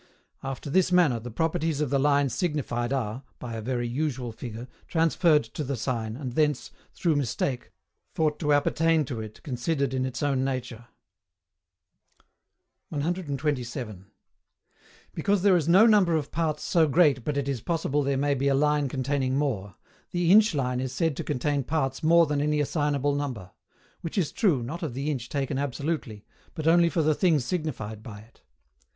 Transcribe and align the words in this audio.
After 0.41 0.71
this 0.71 0.91
manner, 0.91 1.19
the 1.19 1.29
properties 1.29 1.79
of 1.79 1.91
the 1.91 1.99
lines 1.99 2.33
signified 2.33 2.91
are 2.91 3.21
(by 3.37 3.53
a 3.53 3.61
very 3.61 3.87
usual 3.87 4.31
figure) 4.31 4.67
transferred 4.87 5.43
to 5.43 5.63
the 5.63 5.75
sign, 5.75 6.15
and 6.15 6.31
thence, 6.31 6.71
through 6.91 7.15
mistake, 7.15 7.71
though 8.15 8.31
to 8.31 8.51
appertain 8.51 9.05
to 9.05 9.21
it 9.21 9.43
considered 9.43 9.93
in 9.93 10.03
its 10.03 10.23
own 10.23 10.43
nature. 10.43 10.87
127. 12.89 14.07
Because 15.13 15.43
there 15.43 15.55
is 15.55 15.67
no 15.67 15.85
number 15.85 16.15
of 16.15 16.31
parts 16.31 16.63
so 16.63 16.87
great 16.87 17.23
but 17.23 17.37
it 17.37 17.47
is 17.47 17.61
possible 17.61 18.01
there 18.01 18.17
may 18.17 18.33
be 18.33 18.47
a 18.47 18.55
line 18.55 18.89
containing 18.89 19.37
more, 19.37 19.75
the 20.09 20.31
inch 20.31 20.55
line 20.55 20.79
is 20.79 20.91
said 20.91 21.15
to 21.15 21.23
contain 21.23 21.63
parts 21.63 22.01
more 22.01 22.25
than 22.25 22.41
any 22.41 22.59
assignable 22.59 23.13
number; 23.13 23.51
which 23.99 24.17
is 24.17 24.31
true, 24.31 24.63
not 24.63 24.81
of 24.81 24.95
the 24.95 25.11
inch 25.11 25.29
taken 25.29 25.59
absolutely, 25.59 26.25
but 26.55 26.65
only 26.67 26.89
for 26.89 27.03
the 27.03 27.13
things 27.13 27.45
signified 27.45 28.01
by 28.01 28.21
it. 28.21 28.41